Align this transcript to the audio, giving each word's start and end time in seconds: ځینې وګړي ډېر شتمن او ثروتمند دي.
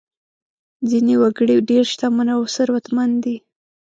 ځینې 0.89 1.13
وګړي 1.21 1.55
ډېر 1.69 1.83
شتمن 1.91 2.27
او 2.35 2.41
ثروتمند 2.55 3.15
دي. 3.23 3.37